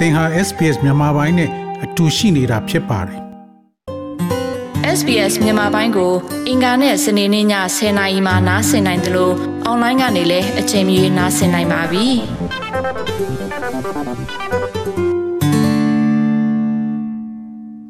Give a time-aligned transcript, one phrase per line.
[0.00, 1.50] သင်ဟာ SPS မြန်မာပိုင်းနဲ့
[1.84, 3.20] အတူရှိနေတာဖြစ်ပါတယ်
[4.98, 6.12] SBS မြန်မာပိုင်းကို
[6.48, 7.46] အင်ကာနဲ့စနေနေ့ည
[7.76, 9.34] 10:00နာရီမှနားဆင်နိုင်တယ်လို့
[9.64, 12.06] အွန်လိုင်းကနေလည်းအချိန်မီနားဆင်နိုင်ပါပြီ။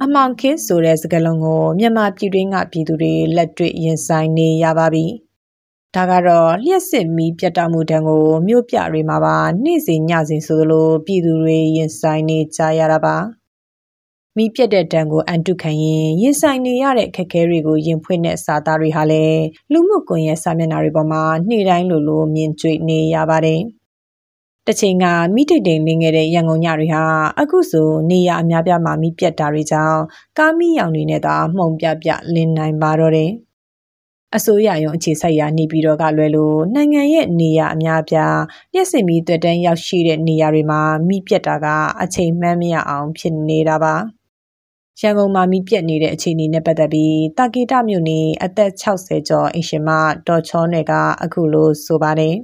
[0.03, 5.07] အမောင်ခင်းဆိုတဲ့စကားလုံးကိုမြန်မာပြည်တွင်းကပြည်သူတွေလက်တွေ့ရင်ဆိုင်နေရပါပြီ။
[5.97, 13.17] ဒါကတော့လျှက်စစ်မီးပြတ်တောက်မှုတံကိုမြို့ပြတွေမှာပါနေ့စဉ်ညစဉ်ဆိုသလိုပြည်သူတွေရင်ဆိုင်နေကြရတာပါ။
[14.37, 23.61] မီးပြတ်တဲ့တံကိုအန်တုခံရင်ရင်ဆိုင်နေရတဲ့ခက်ခဲတွေကိုရင်ဖွင့်တဲ့စာသားတွေဟာလည်းလူမှုကွန်ရက်စာမျက်နှာတွေပေါ်မှာနေ့တိုင်းလိုလိုမြင်တွေ့နေရပါတယ်။
[24.67, 27.03] တချိန်ကမိတိတ်တိမ်လင်းခဲ့တဲ့ရန်ကုန်ညတွေဟာ
[27.41, 30.01] အခုဆိုနေရအများပြားမှာမိပြက်တာတွေကြောင့်
[30.39, 33.33] ကားမီးရောင်တွေနဲ့သာမှုန်ပြပြလင်းနိုင်ပါတော့တယ်။
[34.37, 38.39] အစိုးရရုံအခြေစိုက်ရာနေပြည်တော်ကလွယ်လို့နိုင်ငံရဲ့နေရအများပြား
[38.73, 41.67] လျှက်စင်မီတွက်တန်းရောက်ရှိတဲ့နေရာတွေမှာမိပြက်တာက
[42.03, 43.95] အချိန်မှန်းမရအောင်ဖြစ်နေတာပါ။
[45.01, 49.91] ရန်ကုန်မှာမိပြက်နေတဲ့အခြေအနေနဲ့ပတ်သက်ပြီးတာကေတမြို့နေအသက်60ကျော်အင်ရှင်မ
[50.27, 50.93] ဒေါ်ချောနယ်က
[51.23, 52.35] အခုလိုဆိုပါတယ်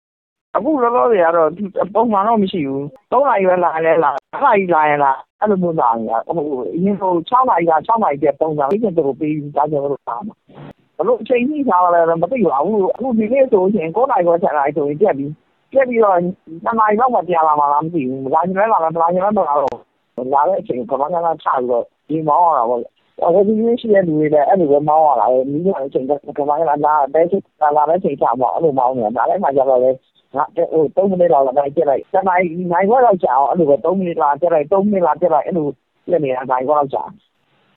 [0.56, 1.50] ။အခုလောလောဆယ်ကတော့
[1.94, 6.46] ပုံမှန်တော့မရှိဘူး။၃နာရီပဲလာလဲလာ။၅နာရီလာရင်လာ။အဲ့လိုမျိုးလာနေတာ။ဟို
[6.76, 10.34] အရင်ဆို6နာရီက6နာရီပြည့်ပုံစံပေးချင်သူကိုပေးပြီးဒါကျွန်တော်တို့လာမှာ။
[11.00, 15.26] ဘလို့အချိန်ကြီးထားလဲမသိပါဘူး။အခုဒီနေ့ဆိုရင်9နာရီခွဲ10နာရီဆိုရင်ပြက်ပြီ။
[15.72, 16.16] ပြက်ပြီးတော့
[16.64, 22.80] 2နာရီလောက်မှပြန်လာမှာလားမသိဘူး။လာချင်လဲလာမယ်လာချင်လဲမလာတော့ဘူး။လာတဲ့အချိန်ကမ္ဘာကချပြီးတော့ဒီမောင်းရတာပေါ့။
[23.26, 29.90] အခုဒီနေ့ရှိတဲ့လူတွေလည်းအဲ့လိုပဲမောင်းရတာပဲ။မိညာအချိန်ကကမ္ဘာကလာတဲ့ချိန်လာတဲ့ချိန်ချမှာအဲ့လိုမောင်းနေတာ။ဒါလည်းမှကြတော့လေ
[30.36, 35.66] ငါဟို3မိနစ်လောက်လာလိုက်ပြလိုက်7နိုင်နိုင်ခွက်လောက်ကြာအောင်အဲ့လိုပဲ3မိနစ်လာပြလိုက်3မိနစ်လာပြလိုက်အဲ့လို
[36.08, 37.02] ပြနေတာနိုင်ခွက်လောက်ကြာ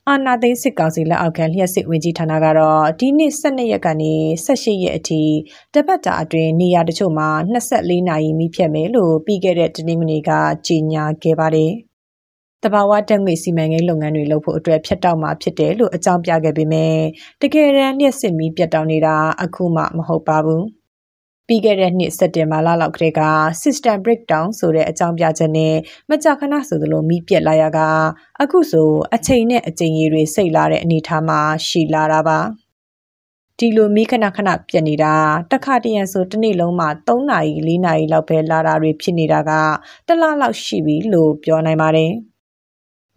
[0.09, 4.13] အာနာသိန်းစစ်ကောင်စီလက်အောက်ခံလျှက်စစ်ဝင်ကြီးဌာနကတော့ဒီနှစ်12ရက်ကနေ
[4.45, 5.23] 18ရက်အထိ
[5.73, 10.31] တပတ်တာအတွင်းနေရာတချို့မှာ24နာရီမိဖြတ်မယ်လို့ပြီးခဲ့တဲ့တနင်္ဂနွေက
[10.67, 11.71] ကြေညာခဲ့ပါတယ်။
[12.63, 16.95] တဘာဝတက်ငွေစီမံကိန်းလုပ်ငန်းတွေလုပ်ဖို့အတွက်ဖြတ်တောက်မှာဖြစ်တယ်လို့အကြောင်းပြခဲ့ပေမဲ့
[17.41, 20.63] တကယ်တမ်းလျှက်စစ်မီပြတ်တောက်နေတာအခုမှမဟုတ်ပါဘူး။
[21.47, 23.21] ပြီးခဲ့တဲ့နှစ်စက်တင်ဘာလလောက်ကတည်းက
[23.61, 25.75] system breakdown ဆိုတဲ့အကြောင်းပြချက်နဲ့
[26.09, 27.79] မကြာခဏဆိုသလိုမိပြက်လာရက
[28.41, 32.39] အခုဆို အချိန်နဲ့အချိန်ကြီးတွေ စိတ်လာတဲ့အနေအထားမှာ ရှိလာတာပါ
[33.59, 35.15] ဒီလိုမိခဏခဏပြက်နေတာ
[35.51, 39.51] တခါတရံဆိုတစ်နေ့လုံးမှာ3နာရီ4နာရီလောက်ပဲ လာတာတွေ ဖြစ်နေတာက
[40.07, 42.11] တလားလောက်ရှိပြီလို့ ပြောနိုင်ပါတယ်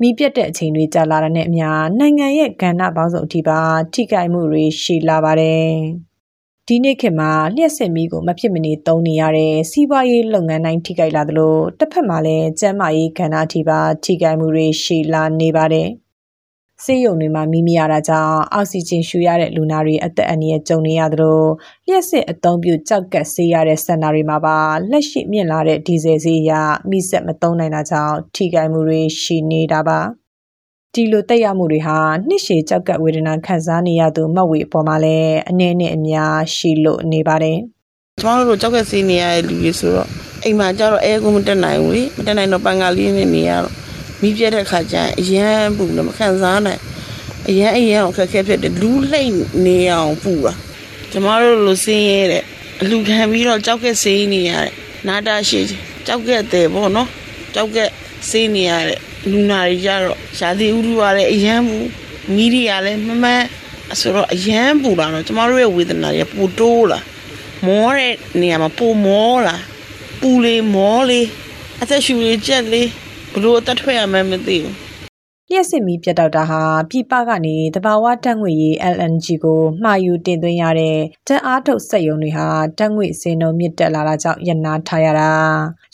[0.01, 3.61] မီးပြတ်တဲ့အချိန်တွေ ကြာလာတဲ့နဲ့အမျှ နိုင်ငံရဲ့ ကဏ္ဍပေါင်းစုံအထိပါ
[3.95, 5.73] ထိခိုက်မှုတွေ ရှိလာပါတယ်။
[6.71, 15.88] ဒီနေ့ခေတ်မှာလျှက်စစ်မီးကိုမဖြစ်မနေသုံးနေရတဲ့စီးပွားရေးလုပ်ငန်းတိုင်းထိခိုက်လာသလိုတစ်ဖက်မှာလည်းကျန်းမာရေးကဏ္ဍအထိပါထိခိုက်မှုတွေရှိလာနေပါတယ်။
[16.84, 21.43] ဆေးရုံတွေမှာမီးမရတာကြောင့်အောက်ဆီဂျင်ရှူရတဲ့လူနာတွေအသက်အန္တရာယ်ကြုံနေရသလို
[21.87, 24.59] လျှက်စစ်အသုံးပြုကြောက်ကက်ဆေးရတဲ့စင်တာတွေမှာပါ
[24.91, 26.53] လက်ရှိမြင့်လာတဲ့ဒီဇယ်ဆေးရ
[26.91, 30.00] မိဆက်မသုံးနိုင်တာကြောင့်ထိခိုက်မှုတွေရှိနေတာပါ။
[30.95, 31.99] ဒီလိုတက်ရမှုတွေဟာ
[32.29, 37.59] နှစ်ရှည်ကြောက်ကပ်ဝေဒနာခံစားနေရသူမတ်ဝေအပေါ်မှာလည်းအနေနဲ့အများရှိလို့နေပါတယ်။
[38.23, 40.09] ကျမတို့ကြောက်ကစီနေရတဲ့လူတွေဆိုတော့
[40.45, 43.75] အိမ်မှာကျတော့အဲကိုမတက်နိုင်ဘူးလေမတက်နိုင်တော့ပန်ကာလေးနဲ့နေရတော့
[44.21, 46.81] မိပြက်တဲ့ခါကျရင်အရန်ပူလည်းမခံစားနိုင်
[47.49, 49.35] အရန်အရန်အခက်ခဲဖြစ်တယ်လူလှိမ့်
[49.67, 50.53] နေအောင်ပူတာ
[51.11, 52.43] ကျမတို့လိုစင်းရဲတဲ့
[52.81, 54.73] အလူခံပြီးတော့ကြောက်ကစီနေရတဲ့
[55.07, 55.61] နာတာရှိ
[56.07, 57.09] ကြောက်ကတဲ့ပေါ့နော်
[57.55, 57.79] ကြောက်က
[58.29, 59.01] စီနေရတဲ့
[59.31, 61.89] လူနာတွေကြတော့ရာသီဥတုကလည်းအရန်ဘူး
[62.35, 63.43] မီးတွေကလည်းမမှန်
[64.01, 66.99] ဆိုတော့အရန်ပူလာတော့ကျမတို့ရဲ့ဝေဒနာတွေပူတိုးလာ
[67.67, 69.57] မောတဲ့နေရာမှာပူမောလာ
[70.21, 71.21] ပူလေမောလေ
[71.83, 72.83] အသက်ရှူလေကြက်လေ
[73.33, 74.86] ဘလို့အသက်ထွက်ရမှန်းမသိဘူး
[75.51, 82.47] လျှက်စစ်မီးပြတ်တောက်တာဟာပြည်ပကနေတဘာဝတက်ငွေရေး LNG ကိုမှာယူတင်သွင်းရတဲ့ဓာတ်အားထုတ်စက်ရုံတွေဟာ
[82.79, 85.31] တက်ငွေစင်နှုန်းမြင့်တက်လာတာကြောင့်ရပ်နားထားရတာ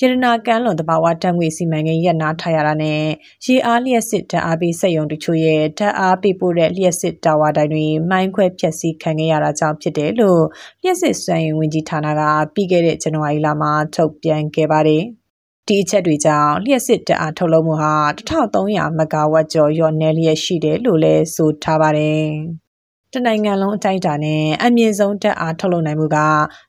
[0.01, 3.03] ရတနာကမ်းလွန်တဘာဝတက်ငွေစီမံကိန်းရပ်နားထားရတာနဲ့
[3.45, 10.43] ရေအားလျှက်စစ်ဓာတ်အားပေးစက်ရုံတချို့ရဲ့ဓာတ်အားပေးပို့တဲ့လျှက်စစ်တာဝါတိုင်တွေမိုင်းခွဲဖျက်ဆီးခံခဲ့ရတာကြောင့်ဖြစ်တယ်လို့
[10.83, 12.23] လျှက်စစ်စွမ်းရည်ဝန်ကြီးဌာနက
[12.55, 15.05] ပြီးခဲ့တဲ့ဇန်နဝါရီလမှာထုတ်ပြန်ခဲ့ပါတယ်။
[15.69, 22.27] ဒီအချက်တွေကြောင့် လျှက်စစ်တအားထုတ်လုပ်မှုဟာ1300မဂါဝတ်ကျော် လျော့နည်းလျက်ရှိတယ်လို့လည်း ဆိုထားပါတယ်။
[23.13, 26.19] တနိုင်ငံလုံး အတိုင်းအတာနဲ့ အမြင့်ဆုံးတက်အားထုတ်လုပ်နိုင်မှုက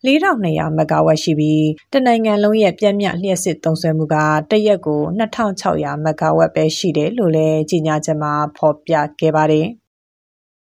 [0.06, 4.16] 4200မဂါဝတ်ရှိပြီး တနိုင်ငံလုံးရဲ့ပြည့်မြတ်လျှက်စစ်သုံးစွဲမှုက
[4.52, 9.68] တရက်ကို2600မဂါဝတ်ပဲ ရှိတယ်လို့လည်း ကြီးညာချက်မှာ ဖော်ပြခဲ့ပါတယ်။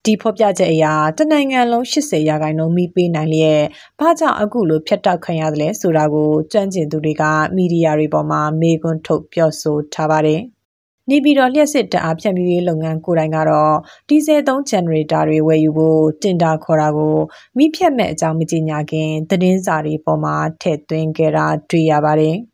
[0.07, 0.85] ဒီဖော်ပြချက်အရ
[1.17, 3.63] တနိုင်ငံလုံး80ရာခိုင်နှုန်းမိပေးနိုင်လျက်
[3.99, 7.23] ဘာကြောင့်အခုလိုဖြတ်တောက်ခံရတယ်လဲဆိုတာကိုကြွန့်ကျင်သူတွေက
[7.55, 10.41] မီဒီယာတွေပေါ်မှာမေးခွန်းထုတ်ပြောဆိုထားပါတယ်။
[11.09, 13.75] နေပြည်တော်လျှက်စစ်တအားဖြန့်ဖြူးရေးလုပ်ငန်းကိုယ်တိုင်ကတော့
[14.09, 17.17] ဒီဇယ်သုံး generator တွေဝယ်ယူဖို့တင်တာခေါ်တာကို
[17.57, 22.37] မိဖြတ်မဲ့အကြောင်းမကြေညာခင်သတင်းစာတွေပေါ်မှာထည့်သွင်းခဲ့တာတွေ့ရပါတယ်။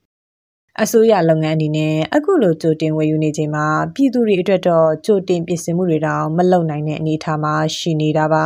[0.84, 3.66] အစိုးရလုပ်ငန်းအနေနဲ့အခုလိုကြိုတင်ဝယ်ယူနေချိန်မှာ
[3.96, 8.46] ပြည်သူတွေအတွက်တော့ကြိုတင်ပြင်ဆင်မှုတွေတောင်မလုပ်နိုင်တဲ့အနေအထားမှာရှိနေတာပါ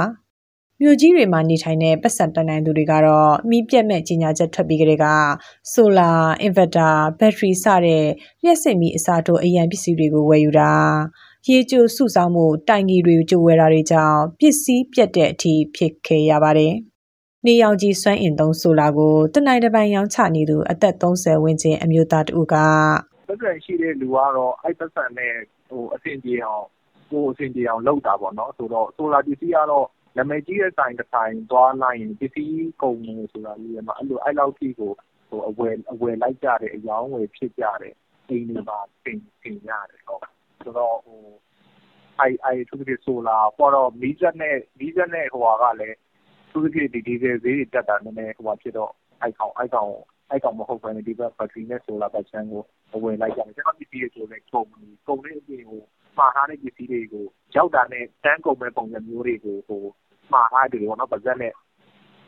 [0.82, 5.06] မြို့ကြီးတွေမှာနေထိုင်တဲ့ပတ်စံတန်နိုင်သူတွေကတော့မိပြက်မဲ့ကြီးညာချက်ထွက်ပြီးကြတဲ့က
[5.72, 6.90] ဆိုလာအင်ဗာတာ
[7.20, 8.06] ဘက်ထရီစတဲ့
[8.42, 10.74] လျှက်စစ်မီအစားထိုးအရန်ပစ္စည်းတွေကိုဝယ်ယူတာ
[11.50, 16.74] ရေကြိုစုဆောင်းမှုတိုင်ကြီးတွေကြိုဝယ်တာတွေကြောင့်ပစ္စည်းပြတ်တဲ့အထိဖြစ်ခဲ့ရပါတယ်။
[17.48, 22.56] နေရောင်ကြီးစွမ်းအင်သုံးဆိုလာကိုတနိုင်တစ်ပိုင်ရောင်းချနေသူအသက်30ဝန်းကျင်အမျိုးသားတဦးက
[23.30, 25.34] ပတ်စံရှိတဲ့လူကတော့အဲ့ပတ်စံနဲ့
[25.70, 26.66] ဟိုအဆင်ပြေအောင်
[27.12, 29.88] ကိုအဆင်ပြေအောင်လုပ်တာပေါ့နော်ဆိုတော့ဆိုလာပစ္စည်းကတော့
[30.18, 34.92] နာမည်ကြီးတဲ့ဆိုင်တစ်ဆိုင်သွားလိုက်ရင်ပစ္စည်းကုန်နေဆိုတာကြီးရမှာအဲ့လိုအဲ့လောက်ထိကို
[35.30, 37.94] ဟိုအဝယ်အဝယ်လိုက်ကြတဲ့အယောင်းဝယ်ဖြစ်ကြတဲ့
[38.30, 40.22] အိမ်တွေမှာပြင်ပြင်ရတယ်ဟုတ်
[40.64, 41.22] ဆိုတော့ဟို
[42.20, 45.98] အဲ့အဲ့သူတို့ဆိုလာပေါ်တော့မီးစက်နဲ့မီးစက်နဲ့ဟိုဟာကလည်း
[46.54, 48.92] သူတို့ဒီဒီဇယ်ဈေးတွေတက်တာ နည်းနည်းဟိုဟာဖြစ်တော့
[49.22, 49.92] အဲ့ကောင်အဲ့ကောင်
[50.30, 52.64] အဲ့ကောင်မဟုတ်ဘဲနဲ့ ဒီဘက် ဘက်ထရီနဲ့ ဆိုလာဘက်ချမ်းကို
[52.94, 55.82] အဝင်လိုက်ကြတယ် ကျွန်တော်ပစ္စည်းတွေဆိုလည်း ကုန်ပြီ ကုန်တဲ့အပြင်ကို
[56.18, 59.82] မှာထားတဲ့ ပစ္စည်းတွေကို ရောက်တာနဲ့ တန်းကုန်မဲ့ပုံစံမျိုးတွေကိုဟို
[60.34, 61.54] မှာထားတယ်ပေါ့နော် ပါဇက်နဲ့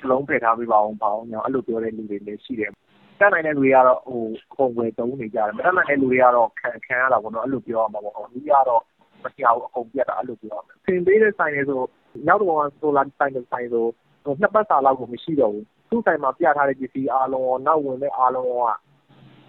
[0.10, 2.72] လုံးဖယ်ထားပေးပါအောင်ပါအောင်ညောင်းအဲ့လိုပြောတဲ့လူတွေလည်း ရှိတယ်
[3.20, 4.24] တတ်နိုင်တဲ့လူတွေကတော့ဟို
[4.56, 8.82] ခုံဝယ်သုံးနေကြတယ် မတတ်နိုင်တဲ့လူတွေကတော့ခံခံရတာပေါ့နော် အဲ့လိုပြောရမှာပေါ့ဟိုလူကတော့
[9.24, 11.82] မပြောက်အကုန်ပြတ်တာ အဲ့လိုပြောရမယ်ဆင်ပေးတဲ့ဆိုင်တွေဆို
[12.28, 13.94] နောက်တော့ဆိုလာဆိုင်တွေဆိုင်ဆိုဟို
[14.42, 18.64] နှစ်ပတ်စာလောက်ကို မရှိတော့ဘူး သူ့ဆိုင်မှာပြထားတဲ့ပစ္စည်းအားလုံးရော နောက်ဝင်တဲ့အားလုံးရော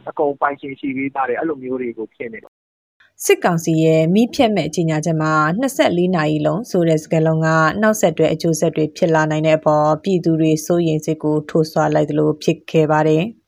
[0.09, 2.53] အကုန်ပိုင်ရှင်ရှိပြီးသားတယ် အဲ့လိုမျိုးတွေကို ဖြစ်နေတယ်
[3.25, 7.49] စစ်ကောင်စီရဲ့မိဖြက်မဲ့ကြီးညာချက်မှာ24နာရီလုံးဆိုတဲ့ စကားလုံးက
[7.83, 13.25] နောက်ဆက်တွဲ အကျိုးဆက်တွေ ဖြစ်လာနိုင်တဲ့အပေါ် ပြည်သူတွေ စိုးရိမ်စိတ်ကို ထိုးဆွလိုက်သလို ဖြစ်ခဲ့ပါတယ်။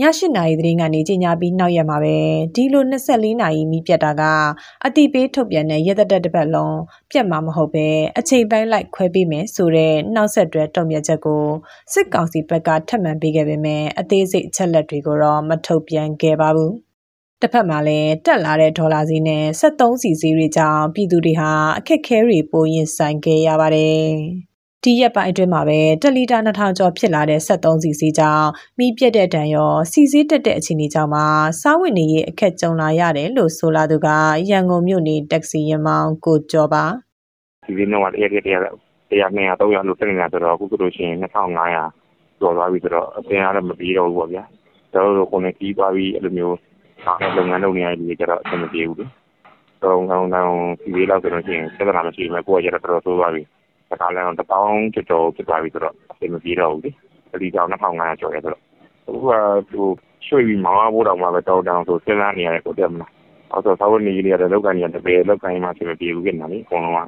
[0.00, 2.16] ည8နာရီသတင်းကနေကြီးညာပြီးနောက်ရက်မှာပဲ
[2.54, 4.22] ဒီလို24နာရီမိပြတ်တာက
[4.86, 6.78] အတိပေးထုတ်ပြန်တဲ့ရက်သက်တစ်ပတ်လုံး
[7.10, 7.86] ပြတ်မှာမဟုတ်ပဲ
[8.18, 11.44] အချိန်ပိုင်းလိုက်ခွဲပေးမယ်ဆိုတဲ့နောက်ဆက်တွဲတုံ့ပြန်ချက်ကို
[11.92, 16.72] စစ်ကောင်စီဘက်ကထပ်မံပေးခဲ့ပေမဲ့အသေးစိတ်အချက်လက်တွေကိုတော့မထုတ်ပြန်ခဲ့ပါဘူး။
[17.42, 24.08] တစ်ဖက်မှာလည်းတက်လာတဲ့ဒေါ်လာဈေးနဲ့73စီဈေးတွေကြောင့်ပြည်သူတွေဟာအခက်ခဲတွေပိုရင်ဆိုင်ခဲ့ရပါတယ်။
[24.84, 28.48] ဒီရက်ပိုင်းအတွင်းမှာပဲ1လီတာ2000ကျော်ဖြစ်လာတဲ့73စီစီကြောင့်
[28.78, 31.24] မိပြက်တဲ့တန်ရောစီစီတက်တဲ့အခြေအနေကြောင့်မှာ
[31.60, 34.08] စားဝတ်နေရေးအခက်ကြုံလာရတယ်လို့ဆိုလာသူက
[34.50, 36.84] ရန်ကုန်မြို့နေတက္ကစီရင်မောင်ကိုကျော်ပါ
[37.66, 38.62] ဒီနေ့တော့တရက်တရက်တရား
[39.10, 44.44] တရား200 300လို့တက်နေတာဆိုတော့အခုဆိုလို့ရှိရင်2500ကျော်သွားပြီဆိုတော့အပြင်ကတော့မပြီးတော့ဘူးပေါ့ဗျာ
[44.92, 46.56] ကျွန်တော်တို့ကိုယ်နဲ့ကြီးသွားပြီးအဲ့လိုမျိုး
[47.06, 49.06] အားလုပ်ငန်းလုပ်နေရတဲ့လူတွေကျတော့အဆင်မပြေဘူးလေ
[49.82, 53.42] တော့ငောင်းငောင်းဒီလေးလောက်ဆိုလို့ရှိရင်သက်သာမရှိဘူးကိုယ်ကကျတော့တော်တော်ဆိုးသွားပြီ
[53.90, 56.90] တခါလဲတော့တပေါင်းကျော်ကျော်ဖြစ်သွားပြီဆိုတော့အဆင်မပြေတော့ဘူးလေ
[57.30, 58.62] အဲ့ဒီကြောင့်2500ကျော်ရဆိုတော့
[59.06, 59.32] အခုက
[59.72, 59.82] သူ
[60.26, 63.10] ရွှေ့ပြီးမောင်းဖို့တော့မှပဲတောင်းတောင်းဆိုစဉ်းစားနေရတယ်ကိုတက်မလား
[63.52, 66.98] အဲ့တော့သာဝနေကြီးတွေကတော့လောက်ကန်ကြီးတပယ်လောက်ကန်ကြီးမှအဆင်မပြေဘူးဖြစ်နေတယ်အကုန်လုံးက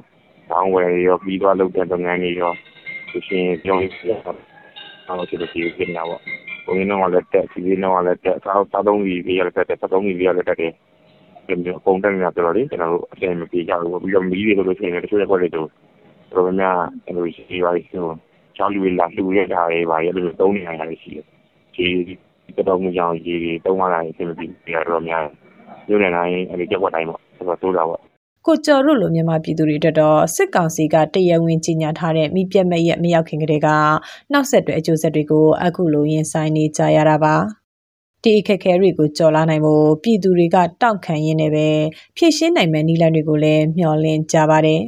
[0.51, 2.51] တောင်းဝယ်ရောပြီးသွားလုပ်တဲ့လုပ်ငန်းတွေရော
[3.11, 4.33] သူရှင်ပြောင်းရတာ
[5.07, 6.21] အောင်ချစ်လို့ဒီပြင်လာပေါ့
[6.65, 10.71] ဘုံရင်းတော့လည်းတက်စီရင်းတော့လည်းတက်စားစားသုံးပြီးပြီးရလည်းတက်စားသုံးပြီးပြီးရလည်းတက်တယ်
[11.47, 15.69] ဒီမျိုးပုံတက်နေတာဆိုတော့လေကျွန်တော်တို့အပြင်မပြေကြဘူးပြီးတော့မီးတွေလို့ရှိရင်တချို့ရက်ွက်တွေတို့
[16.33, 18.15] တော်တော်များကျွန်တော်ရှိပါရှိတော့
[18.57, 21.25] ချောင်းလူလာလူရတာတွေပါရလို့သုံးနေရတာရှိတယ်
[21.75, 23.33] ဒီတော်မှုကြောင့်ဒီ
[23.65, 25.23] သုံးရတာအဆင်မပြေကြတော့များ
[25.87, 28.01] ညနေတိုင်းအဲဒီရက်ွက်တိုင်းပေါ့ဆိုတော့ဆိုတာပေါ့
[28.47, 33.67] ကိုကျော်တို့လိုမြန်မာပြည်သူတွေအတွက်တော့စစ်ကောင်စီကတရဝင်ကြီးညာထားတဲ့မိပြက်မဲ့ရက်မရောက်ခင်ကတည်းက
[34.33, 37.35] နောက်ဆက်တွဲအကျိုးဆက်တွေကိုအခုလိုရင်ဆိုင်နေကြရတာပါ
[38.23, 41.67] ဒီအခက်အခဲတွေကိုကြော်လာနိုင်ဖို့ပြည်သူတွေကတောက်ခံရင်းနဲ့ပဲ
[42.17, 44.81] ဖြည့်ရှင်းနိုင်မယ့်နည်းလမ်းတွေကိုလည်းမျှော်လင့်ကြပါတယ်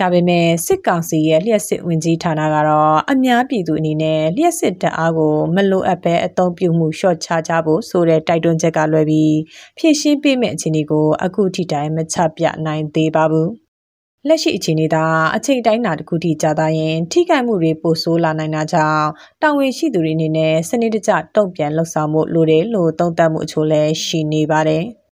[0.00, 9.36] ဒါပေမဲ့စစ်ကောင်စီရဲ့လျှက်စစ်ဝင်ကြီးဌာနကတော့အများပြည်သူအနေနဲ့လျှက်စစ်တပ်အားကိုမလိုအပ်ပဲအသုံးပြုမှုလျှော့ချကြဖို့ဆိုတဲ့တိုက်တွန်းချက်ကလွယ်ပြီး
[9.78, 13.48] ဖြည့်ရှင်းပေးမယ့်အခြေအနေကိုအခုထိတိုင်မချပြနိုင်သေးပါဘူး။
[14.28, 15.04] လက်ရှိအခြေအနေသာ
[15.36, 19.06] အချိန်တိုင်းတာတစ်ခုထိကြာသားရင် ထိခိုက်မှုတွေပိုဆိုးလာနိုင်တာကြောင့်
[19.42, 24.84] တာဝန်ရှိသူတွေအနေနဲ့စနစ်တကျတုံ့ပြန်လှုပ်ဆောင်မှုလိုတယ်လို့သုံးသပ်မှုအချို့လည်းရှိနေပါတယ်။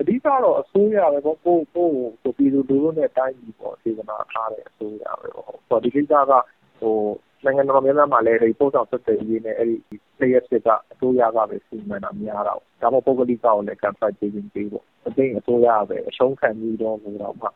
[0.00, 1.90] အဓိကတော့ အစိုးရပဲပေါ့ ကိုကို
[2.22, 6.32] ကိုပြည်သူလူထုနဲ့ တိုင်းပြည်ပေါ့စေတနာထားတဲ့ အစိုးရပဲပေါ့ဆိုတော့ဒီကိစ္စက
[6.80, 6.96] ဟို
[7.44, 9.76] နိုင်ငံတော်များများမှာလည်းဒီပို့ဆောင်ဆက်သွယ်ရေးနဲ့အဲ့ဒီ
[10.16, 17.46] player စစ်က အစိုးရကပဲ စီမံတာများတာပေါ့ဒါမှပုဂ္ဂလိကကိုလည်း campaign ပေးခြင်းပေးပေါ့အသိအစိုးရပဲ အရှုံးခံပြီးတော့ဟိုတော့မှ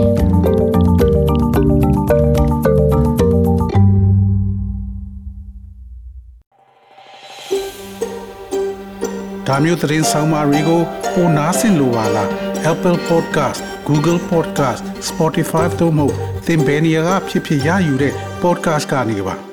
[9.47, 10.81] ဒါမျိုးသတင်းဆောင်မတွေကို
[11.15, 12.29] ပိုနားဆင်လိုပါလား
[12.73, 16.07] Apple Podcast Google Podcast Spotify တို့မှာ
[16.47, 19.52] သင်ပင်ရာဖြစ်ဖြစ်ရယူတဲ့ podcast കാണുക